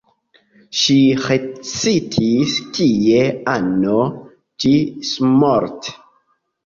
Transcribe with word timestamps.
Ŝi 0.83 0.95
restis 1.25 2.55
tie 2.77 3.21
ano 3.55 3.99
ĝismorte. 4.67 5.99